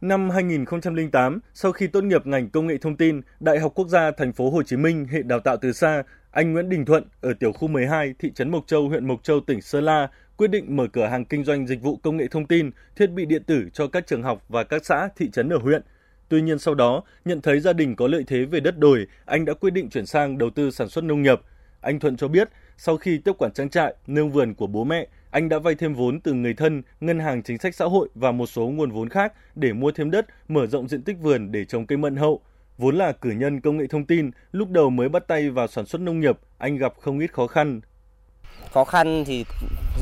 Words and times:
Năm 0.00 0.30
2008, 0.30 1.40
sau 1.54 1.72
khi 1.72 1.86
tốt 1.86 2.04
nghiệp 2.04 2.26
ngành 2.26 2.50
công 2.50 2.66
nghệ 2.66 2.78
thông 2.78 2.96
tin, 2.96 3.20
Đại 3.40 3.58
học 3.58 3.72
Quốc 3.74 3.88
gia 3.88 4.10
Thành 4.10 4.32
phố 4.32 4.50
Hồ 4.50 4.62
Chí 4.62 4.76
Minh 4.76 5.06
hệ 5.10 5.22
đào 5.22 5.40
tạo 5.40 5.56
từ 5.56 5.72
xa, 5.72 6.02
anh 6.30 6.52
Nguyễn 6.52 6.68
Đình 6.68 6.84
Thuận 6.84 7.04
ở 7.20 7.32
tiểu 7.32 7.52
khu 7.52 7.68
12, 7.68 8.14
thị 8.18 8.32
trấn 8.34 8.50
Mộc 8.50 8.66
Châu, 8.66 8.88
huyện 8.88 9.06
Mộc 9.06 9.22
Châu, 9.22 9.40
tỉnh 9.40 9.60
Sơn 9.60 9.84
La 9.84 10.08
quyết 10.36 10.48
định 10.48 10.76
mở 10.76 10.86
cửa 10.92 11.06
hàng 11.06 11.24
kinh 11.24 11.44
doanh 11.44 11.66
dịch 11.66 11.82
vụ 11.82 11.96
công 11.96 12.16
nghệ 12.16 12.26
thông 12.30 12.46
tin, 12.46 12.70
thiết 12.96 13.06
bị 13.06 13.24
điện 13.24 13.42
tử 13.44 13.68
cho 13.72 13.86
các 13.86 14.06
trường 14.06 14.22
học 14.22 14.44
và 14.48 14.64
các 14.64 14.84
xã, 14.84 15.08
thị 15.16 15.30
trấn 15.30 15.48
ở 15.48 15.58
huyện. 15.58 15.82
Tuy 16.28 16.42
nhiên 16.42 16.58
sau 16.58 16.74
đó, 16.74 17.02
nhận 17.24 17.40
thấy 17.40 17.60
gia 17.60 17.72
đình 17.72 17.96
có 17.96 18.06
lợi 18.06 18.24
thế 18.26 18.44
về 18.44 18.60
đất 18.60 18.78
đồi, 18.78 19.06
anh 19.24 19.44
đã 19.44 19.54
quyết 19.54 19.70
định 19.70 19.90
chuyển 19.90 20.06
sang 20.06 20.38
đầu 20.38 20.50
tư 20.50 20.70
sản 20.70 20.88
xuất 20.88 21.04
nông 21.04 21.22
nghiệp. 21.22 21.40
Anh 21.80 22.00
Thuận 22.00 22.16
cho 22.16 22.28
biết, 22.28 22.48
sau 22.76 22.96
khi 22.96 23.18
tiếp 23.18 23.32
quản 23.38 23.52
trang 23.52 23.70
trại, 23.70 23.94
nương 24.06 24.30
vườn 24.30 24.54
của 24.54 24.66
bố 24.66 24.84
mẹ, 24.84 25.06
anh 25.30 25.48
đã 25.48 25.58
vay 25.58 25.74
thêm 25.74 25.94
vốn 25.94 26.20
từ 26.20 26.32
người 26.32 26.54
thân, 26.54 26.82
ngân 27.00 27.18
hàng 27.18 27.42
chính 27.42 27.58
sách 27.58 27.74
xã 27.74 27.84
hội 27.84 28.08
và 28.14 28.32
một 28.32 28.46
số 28.46 28.66
nguồn 28.66 28.90
vốn 28.90 29.08
khác 29.08 29.32
để 29.54 29.72
mua 29.72 29.90
thêm 29.90 30.10
đất, 30.10 30.26
mở 30.48 30.66
rộng 30.66 30.88
diện 30.88 31.02
tích 31.02 31.16
vườn 31.20 31.52
để 31.52 31.64
trồng 31.64 31.86
cây 31.86 31.98
mận 31.98 32.16
hậu. 32.16 32.40
Vốn 32.78 32.96
là 32.96 33.12
cử 33.12 33.30
nhân 33.30 33.60
công 33.60 33.76
nghệ 33.76 33.86
thông 33.86 34.04
tin, 34.04 34.30
lúc 34.52 34.70
đầu 34.70 34.90
mới 34.90 35.08
bắt 35.08 35.28
tay 35.28 35.50
vào 35.50 35.66
sản 35.66 35.86
xuất 35.86 36.00
nông 36.00 36.20
nghiệp, 36.20 36.38
anh 36.58 36.76
gặp 36.76 36.92
không 37.00 37.18
ít 37.18 37.32
khó 37.32 37.46
khăn. 37.46 37.80
Khó 38.72 38.84
khăn 38.84 39.24
thì 39.26 39.44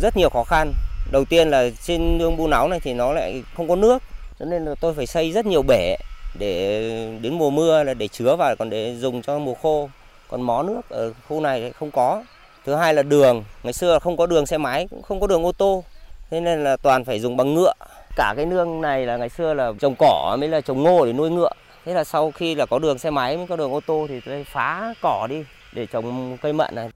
rất 0.03 0.17
nhiều 0.17 0.29
khó 0.31 0.45
khăn. 0.45 0.73
Đầu 1.13 1.25
tiên 1.25 1.49
là 1.49 1.71
trên 1.83 2.19
nương 2.19 2.37
bu 2.37 2.49
nóng 2.49 2.71
này 2.71 2.81
thì 2.83 2.95
nó 2.95 3.13
lại 3.13 3.43
không 3.55 3.69
có 3.69 3.77
nước, 3.77 4.03
cho 4.39 4.45
nên 4.45 4.65
là 4.65 4.75
tôi 4.81 4.95
phải 4.95 5.07
xây 5.07 5.33
rất 5.33 5.47
nhiều 5.47 5.63
bể 5.63 5.97
để 6.39 7.19
đến 7.23 7.39
mùa 7.39 7.51
mưa 7.51 7.85
là 7.85 7.95
để 7.95 8.09
chứa 8.09 8.37
vào 8.37 8.57
còn 8.57 8.71
để 8.71 8.97
dùng 8.97 9.23
cho 9.23 9.39
mùa 9.39 9.55
khô. 9.55 9.91
Còn 10.29 10.43
mó 10.43 10.63
nước 10.63 10.81
ở 10.89 11.13
khu 11.29 11.41
này 11.41 11.73
không 11.73 11.91
có. 11.91 12.25
Thứ 12.69 12.75
hai 12.75 12.95
là 12.95 13.03
đường, 13.03 13.45
ngày 13.63 13.73
xưa 13.73 13.99
không 13.99 14.17
có 14.17 14.27
đường 14.27 14.47
xe 14.47 14.59
máy, 14.59 14.87
cũng 14.91 15.03
không 15.03 15.21
có 15.21 15.27
đường 15.27 15.45
ô 15.45 15.53
tô. 15.53 15.85
Thế 16.31 16.41
nên 16.41 16.65
là 16.65 16.77
toàn 16.77 17.05
phải 17.05 17.21
dùng 17.21 17.37
bằng 17.37 17.55
ngựa. 17.55 17.73
Cả 18.17 18.35
cái 18.37 18.47
nương 18.47 18.81
này 18.81 19.07
là 19.07 19.17
ngày 19.17 19.29
xưa 19.29 19.55
là 19.55 19.73
trồng 19.81 19.95
cỏ 19.99 20.37
mới 20.41 20.49
là 20.49 20.61
trồng 20.61 20.83
ngô 20.83 21.07
để 21.07 21.13
nuôi 21.13 21.31
ngựa. 21.31 21.51
Thế 21.85 21.95
là 21.95 22.05
sau 22.05 22.31
khi 22.31 22.55
là 22.55 22.67
có 22.67 22.79
đường 22.79 22.99
xe 22.99 23.11
máy 23.11 23.37
mới 23.37 23.47
có 23.47 23.57
đường 23.57 23.73
ô 23.73 23.81
tô 23.81 24.07
thì 24.09 24.21
tôi 24.27 24.45
phá 24.45 24.95
cỏ 25.03 25.27
đi 25.31 25.45
để 25.75 25.87
trồng 25.87 26.37
cây 26.43 26.53
mận 26.53 26.75
này. 26.75 26.91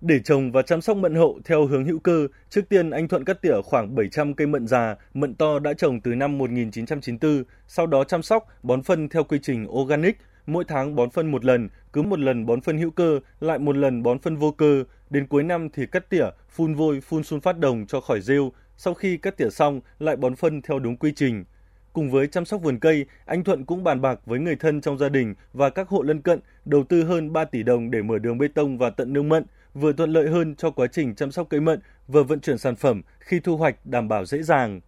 Để 0.00 0.20
trồng 0.24 0.52
và 0.52 0.62
chăm 0.62 0.80
sóc 0.80 0.96
mận 0.96 1.14
hậu 1.14 1.38
theo 1.44 1.66
hướng 1.66 1.84
hữu 1.84 1.98
cơ, 1.98 2.26
trước 2.50 2.68
tiên 2.68 2.90
anh 2.90 3.08
Thuận 3.08 3.24
cắt 3.24 3.42
tỉa 3.42 3.62
khoảng 3.64 3.94
700 3.94 4.34
cây 4.34 4.46
mận 4.46 4.66
già, 4.66 4.96
mận 5.14 5.34
to 5.34 5.58
đã 5.58 5.72
trồng 5.72 6.00
từ 6.00 6.14
năm 6.14 6.38
1994, 6.38 7.44
sau 7.68 7.86
đó 7.86 8.04
chăm 8.04 8.22
sóc, 8.22 8.48
bón 8.62 8.82
phân 8.82 9.08
theo 9.08 9.24
quy 9.24 9.38
trình 9.42 9.66
organic, 9.70 10.18
mỗi 10.48 10.64
tháng 10.68 10.96
bón 10.96 11.10
phân 11.10 11.30
một 11.30 11.44
lần, 11.44 11.68
cứ 11.92 12.02
một 12.02 12.18
lần 12.18 12.46
bón 12.46 12.60
phân 12.60 12.78
hữu 12.78 12.90
cơ, 12.90 13.20
lại 13.40 13.58
một 13.58 13.76
lần 13.76 14.02
bón 14.02 14.18
phân 14.18 14.36
vô 14.36 14.50
cơ, 14.50 14.84
đến 15.10 15.26
cuối 15.26 15.42
năm 15.42 15.68
thì 15.70 15.86
cắt 15.86 16.10
tỉa, 16.10 16.26
phun 16.48 16.74
vôi, 16.74 17.00
phun 17.00 17.22
sun 17.22 17.40
phát 17.40 17.58
đồng 17.58 17.86
cho 17.86 18.00
khỏi 18.00 18.20
rêu, 18.20 18.52
sau 18.76 18.94
khi 18.94 19.16
cắt 19.16 19.36
tỉa 19.36 19.50
xong 19.50 19.80
lại 19.98 20.16
bón 20.16 20.36
phân 20.36 20.62
theo 20.62 20.78
đúng 20.78 20.96
quy 20.96 21.12
trình. 21.16 21.44
Cùng 21.92 22.10
với 22.10 22.26
chăm 22.26 22.44
sóc 22.44 22.62
vườn 22.62 22.78
cây, 22.78 23.06
anh 23.24 23.44
Thuận 23.44 23.64
cũng 23.64 23.84
bàn 23.84 24.00
bạc 24.00 24.20
với 24.26 24.38
người 24.38 24.56
thân 24.56 24.80
trong 24.80 24.98
gia 24.98 25.08
đình 25.08 25.34
và 25.52 25.70
các 25.70 25.88
hộ 25.88 26.02
lân 26.02 26.22
cận 26.22 26.40
đầu 26.64 26.84
tư 26.84 27.02
hơn 27.04 27.32
3 27.32 27.44
tỷ 27.44 27.62
đồng 27.62 27.90
để 27.90 28.02
mở 28.02 28.18
đường 28.18 28.38
bê 28.38 28.48
tông 28.54 28.78
và 28.78 28.90
tận 28.90 29.12
nương 29.12 29.28
mận, 29.28 29.44
vừa 29.74 29.92
thuận 29.92 30.12
lợi 30.12 30.28
hơn 30.28 30.54
cho 30.56 30.70
quá 30.70 30.86
trình 30.86 31.14
chăm 31.14 31.32
sóc 31.32 31.46
cây 31.50 31.60
mận, 31.60 31.80
vừa 32.08 32.22
vận 32.22 32.40
chuyển 32.40 32.58
sản 32.58 32.76
phẩm 32.76 33.02
khi 33.20 33.40
thu 33.40 33.56
hoạch 33.56 33.86
đảm 33.86 34.08
bảo 34.08 34.24
dễ 34.24 34.42
dàng. 34.42 34.80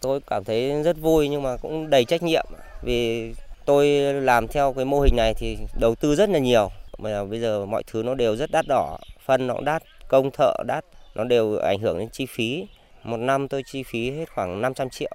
Tôi 0.00 0.20
cảm 0.26 0.44
thấy 0.44 0.82
rất 0.82 0.98
vui 1.00 1.28
nhưng 1.28 1.42
mà 1.42 1.56
cũng 1.56 1.90
đầy 1.90 2.04
trách 2.04 2.22
nhiệm 2.22 2.46
vì 2.82 3.32
tôi 3.66 3.88
làm 4.12 4.48
theo 4.48 4.72
cái 4.72 4.84
mô 4.84 5.00
hình 5.00 5.16
này 5.16 5.34
thì 5.38 5.58
đầu 5.80 5.94
tư 5.94 6.14
rất 6.14 6.28
là 6.28 6.38
nhiều 6.38 6.70
mà 6.98 7.24
bây 7.24 7.40
giờ 7.40 7.66
mọi 7.66 7.82
thứ 7.86 8.02
nó 8.02 8.14
đều 8.14 8.36
rất 8.36 8.50
đắt 8.50 8.64
đỏ 8.68 8.98
phân 9.26 9.46
nó 9.46 9.60
đắt 9.64 9.82
công 10.08 10.30
thợ 10.30 10.52
đắt 10.66 10.84
nó 11.14 11.24
đều 11.24 11.56
ảnh 11.56 11.78
hưởng 11.78 11.98
đến 11.98 12.08
chi 12.12 12.26
phí 12.26 12.66
một 13.04 13.16
năm 13.16 13.48
tôi 13.48 13.62
chi 13.66 13.82
phí 13.82 14.10
hết 14.10 14.24
khoảng 14.34 14.60
500 14.60 14.90
triệu 14.90 15.10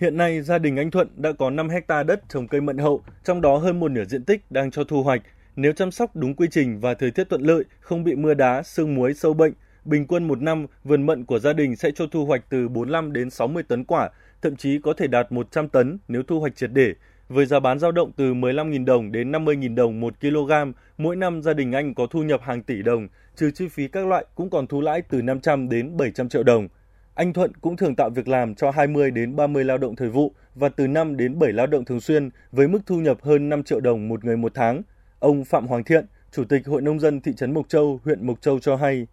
Hiện 0.00 0.16
nay, 0.16 0.42
gia 0.42 0.58
đình 0.58 0.76
anh 0.76 0.90
Thuận 0.90 1.08
đã 1.16 1.32
có 1.32 1.50
5 1.50 1.68
hecta 1.68 2.02
đất 2.02 2.20
trồng 2.28 2.48
cây 2.48 2.60
mận 2.60 2.78
hậu, 2.78 3.02
trong 3.24 3.40
đó 3.40 3.56
hơn 3.56 3.80
một 3.80 3.90
nửa 3.90 4.04
diện 4.04 4.24
tích 4.24 4.50
đang 4.50 4.70
cho 4.70 4.84
thu 4.84 5.02
hoạch. 5.02 5.22
Nếu 5.56 5.72
chăm 5.72 5.90
sóc 5.90 6.16
đúng 6.16 6.34
quy 6.34 6.48
trình 6.50 6.80
và 6.80 6.94
thời 6.94 7.10
tiết 7.10 7.28
thuận 7.30 7.42
lợi, 7.42 7.64
không 7.80 8.04
bị 8.04 8.14
mưa 8.14 8.34
đá, 8.34 8.62
sương 8.62 8.94
muối, 8.94 9.14
sâu 9.14 9.34
bệnh, 9.34 9.52
bình 9.84 10.06
quân 10.06 10.28
một 10.28 10.42
năm, 10.42 10.66
vườn 10.84 11.06
mận 11.06 11.24
của 11.24 11.38
gia 11.38 11.52
đình 11.52 11.76
sẽ 11.76 11.90
cho 11.94 12.06
thu 12.06 12.26
hoạch 12.26 12.44
từ 12.48 12.68
45 12.68 13.12
đến 13.12 13.30
60 13.30 13.62
tấn 13.62 13.84
quả, 13.84 14.10
thậm 14.42 14.56
chí 14.56 14.78
có 14.82 14.92
thể 14.92 15.06
đạt 15.06 15.32
100 15.32 15.68
tấn 15.68 15.98
nếu 16.08 16.22
thu 16.22 16.40
hoạch 16.40 16.56
triệt 16.56 16.70
để. 16.72 16.92
Với 17.28 17.46
giá 17.46 17.60
bán 17.60 17.78
dao 17.78 17.92
động 17.92 18.12
từ 18.16 18.34
15.000 18.34 18.84
đồng 18.84 19.12
đến 19.12 19.32
50.000 19.32 19.74
đồng 19.74 20.00
1 20.00 20.20
kg, 20.20 20.52
mỗi 20.98 21.16
năm 21.16 21.42
gia 21.42 21.52
đình 21.52 21.72
anh 21.72 21.94
có 21.94 22.06
thu 22.06 22.22
nhập 22.22 22.40
hàng 22.42 22.62
tỷ 22.62 22.82
đồng, 22.82 23.08
trừ 23.36 23.50
chi 23.50 23.68
phí 23.68 23.88
các 23.88 24.06
loại 24.06 24.24
cũng 24.34 24.50
còn 24.50 24.66
thu 24.66 24.80
lãi 24.80 25.02
từ 25.02 25.22
500 25.22 25.68
đến 25.68 25.96
700 25.96 26.28
triệu 26.28 26.42
đồng. 26.42 26.68
Anh 27.14 27.32
Thuận 27.32 27.52
cũng 27.60 27.76
thường 27.76 27.96
tạo 27.96 28.10
việc 28.10 28.28
làm 28.28 28.54
cho 28.54 28.70
20 28.70 29.10
đến 29.10 29.36
30 29.36 29.64
lao 29.64 29.78
động 29.78 29.96
thời 29.96 30.08
vụ 30.08 30.32
và 30.54 30.68
từ 30.68 30.86
5 30.86 31.16
đến 31.16 31.38
7 31.38 31.52
lao 31.52 31.66
động 31.66 31.84
thường 31.84 32.00
xuyên 32.00 32.30
với 32.52 32.68
mức 32.68 32.78
thu 32.86 32.96
nhập 32.96 33.18
hơn 33.22 33.48
5 33.48 33.62
triệu 33.62 33.80
đồng 33.80 34.08
một 34.08 34.24
người 34.24 34.36
một 34.36 34.52
tháng. 34.54 34.82
Ông 35.18 35.44
Phạm 35.44 35.66
Hoàng 35.66 35.84
Thiện, 35.84 36.06
Chủ 36.32 36.44
tịch 36.44 36.66
Hội 36.66 36.82
Nông 36.82 37.00
dân 37.00 37.20
thị 37.20 37.32
trấn 37.36 37.54
Mộc 37.54 37.68
Châu, 37.68 38.00
huyện 38.04 38.26
Mộc 38.26 38.40
Châu 38.40 38.58
cho 38.58 38.76
hay. 38.76 39.06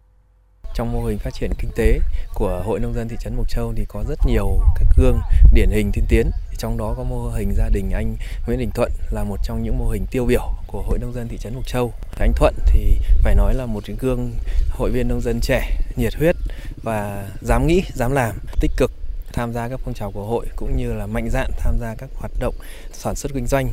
Trong 0.74 0.92
mô 0.92 1.04
hình 1.04 1.18
phát 1.18 1.34
triển 1.34 1.50
kinh 1.58 1.70
tế 1.76 1.98
của 2.34 2.62
Hội 2.64 2.80
Nông 2.80 2.94
dân 2.94 3.08
thị 3.08 3.16
trấn 3.20 3.36
Mộc 3.36 3.48
Châu 3.48 3.72
thì 3.76 3.84
có 3.88 4.04
rất 4.08 4.18
nhiều 4.26 4.58
các 4.74 4.86
gương 4.96 5.20
điển 5.54 5.70
hình 5.70 5.90
tiên 5.92 6.04
tiến. 6.08 6.30
Trong 6.58 6.76
đó 6.78 6.94
có 6.96 7.04
mô 7.04 7.30
hình 7.30 7.54
gia 7.54 7.68
đình 7.68 7.90
anh 7.90 8.16
Nguyễn 8.46 8.58
Đình 8.58 8.70
Thuận 8.74 8.92
là 9.10 9.24
một 9.24 9.36
trong 9.44 9.62
những 9.62 9.78
mô 9.78 9.88
hình 9.88 10.06
tiêu 10.10 10.26
biểu 10.26 10.52
của 10.66 10.82
Hội 10.82 10.98
Nông 10.98 11.12
dân 11.12 11.28
thị 11.28 11.38
trấn 11.38 11.54
Mộc 11.54 11.66
Châu. 11.66 11.92
Anh 12.18 12.32
Thuận 12.36 12.54
thì 12.66 12.98
phải 13.22 13.34
nói 13.34 13.54
là 13.54 13.66
một 13.66 13.82
cái 13.86 13.96
gương 14.00 14.32
hội 14.70 14.90
viên 14.90 15.08
nông 15.08 15.20
dân 15.20 15.40
trẻ, 15.40 15.78
nhiệt 15.96 16.14
huyết 16.14 16.36
và 16.82 17.28
dám 17.40 17.66
nghĩ, 17.66 17.82
dám 17.94 18.12
làm, 18.12 18.34
tích 18.60 18.70
cực 18.76 18.90
tham 19.32 19.52
gia 19.52 19.68
các 19.68 19.80
phong 19.84 19.94
trào 19.94 20.10
của 20.10 20.26
hội 20.26 20.46
cũng 20.56 20.76
như 20.76 20.92
là 20.92 21.06
mạnh 21.06 21.28
dạn 21.30 21.50
tham 21.58 21.78
gia 21.80 21.94
các 21.94 22.10
hoạt 22.14 22.32
động 22.38 22.54
sản 22.92 23.14
xuất 23.14 23.32
kinh 23.34 23.46
doanh. 23.46 23.70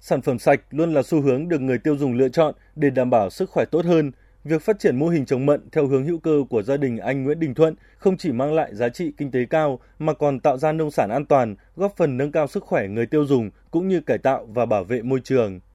Sản 0.00 0.22
phẩm 0.22 0.38
sạch 0.38 0.60
luôn 0.70 0.94
là 0.94 1.02
xu 1.02 1.22
hướng 1.22 1.48
được 1.48 1.60
người 1.60 1.78
tiêu 1.78 1.96
dùng 1.96 2.14
lựa 2.14 2.28
chọn 2.28 2.54
để 2.76 2.90
đảm 2.90 3.10
bảo 3.10 3.30
sức 3.30 3.50
khỏe 3.50 3.64
tốt 3.70 3.84
hơn. 3.84 4.12
Việc 4.44 4.62
phát 4.62 4.78
triển 4.78 4.96
mô 4.96 5.08
hình 5.08 5.26
trồng 5.26 5.46
mận 5.46 5.60
theo 5.72 5.86
hướng 5.86 6.04
hữu 6.04 6.18
cơ 6.18 6.44
của 6.50 6.62
gia 6.62 6.76
đình 6.76 6.98
anh 6.98 7.24
Nguyễn 7.24 7.40
Đình 7.40 7.54
Thuận 7.54 7.74
không 7.98 8.16
chỉ 8.16 8.32
mang 8.32 8.54
lại 8.54 8.74
giá 8.74 8.88
trị 8.88 9.12
kinh 9.16 9.30
tế 9.30 9.44
cao 9.50 9.78
mà 9.98 10.12
còn 10.12 10.40
tạo 10.40 10.58
ra 10.58 10.72
nông 10.72 10.90
sản 10.90 11.10
an 11.10 11.24
toàn, 11.24 11.54
góp 11.76 11.96
phần 11.96 12.16
nâng 12.16 12.32
cao 12.32 12.46
sức 12.46 12.64
khỏe 12.64 12.88
người 12.88 13.06
tiêu 13.06 13.26
dùng 13.26 13.50
cũng 13.70 13.88
như 13.88 14.00
cải 14.00 14.18
tạo 14.18 14.46
và 14.48 14.66
bảo 14.66 14.84
vệ 14.84 15.02
môi 15.02 15.20
trường. 15.24 15.60